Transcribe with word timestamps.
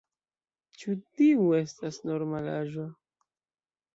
Ĉu 0.83 0.93
tiu 1.19 1.43
estas 1.59 2.01
normalaĵo? 2.11 2.89